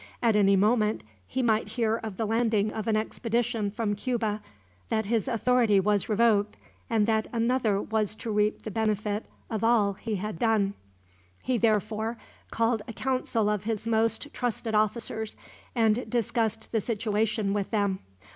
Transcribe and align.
At 0.19 0.35
any 0.35 0.55
moment 0.55 1.03
he 1.27 1.43
might 1.43 1.67
hear 1.77 1.97
of 1.97 2.17
the 2.17 2.25
landing 2.25 2.71
of 2.73 2.87
an 2.87 2.95
expedition 2.95 3.69
from 3.69 3.93
Cuba, 3.93 4.41
that 4.89 5.05
his 5.05 5.27
authority 5.27 5.79
was 5.79 6.09
revoked, 6.09 6.57
and 6.89 7.05
that 7.05 7.27
another 7.31 7.79
was 7.79 8.15
to 8.15 8.31
reap 8.31 8.63
the 8.63 8.71
benefit 8.71 9.27
of 9.51 9.63
all 9.63 9.93
he 9.93 10.15
had 10.15 10.39
done. 10.39 10.73
He 11.43 11.59
therefore 11.59 12.17
called 12.49 12.81
a 12.87 12.93
council 12.93 13.47
of 13.47 13.65
his 13.65 13.85
most 13.85 14.33
trusted 14.33 14.73
officers, 14.73 15.35
and 15.75 16.09
discussed 16.09 16.71
the 16.71 16.81
situation 16.81 17.53
with 17.53 17.69
them. 17.69 17.99